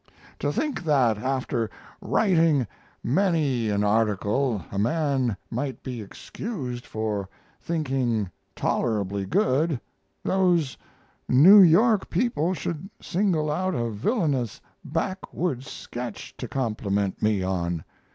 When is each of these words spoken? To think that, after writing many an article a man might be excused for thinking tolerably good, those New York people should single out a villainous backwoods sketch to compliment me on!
To 0.39 0.51
think 0.51 0.83
that, 0.85 1.19
after 1.19 1.69
writing 2.01 2.65
many 3.03 3.69
an 3.69 3.83
article 3.83 4.65
a 4.71 4.79
man 4.79 5.37
might 5.51 5.83
be 5.83 6.01
excused 6.01 6.87
for 6.87 7.29
thinking 7.61 8.31
tolerably 8.55 9.27
good, 9.27 9.79
those 10.23 10.75
New 11.29 11.61
York 11.61 12.09
people 12.09 12.55
should 12.55 12.89
single 12.99 13.51
out 13.51 13.75
a 13.75 13.91
villainous 13.91 14.59
backwoods 14.83 15.67
sketch 15.69 16.35
to 16.37 16.47
compliment 16.47 17.21
me 17.21 17.43
on! 17.43 17.83